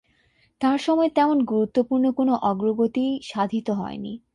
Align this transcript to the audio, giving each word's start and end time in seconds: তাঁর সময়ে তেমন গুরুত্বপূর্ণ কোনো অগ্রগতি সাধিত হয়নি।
তাঁর 0.61 0.77
সময়ে 0.79 1.09
তেমন 1.09 1.37
গুরুত্বপূর্ণ 1.43 2.05
কোনো 2.11 2.33
অগ্রগতি 2.43 3.05
সাধিত 3.27 3.67
হয়নি। 3.71 4.13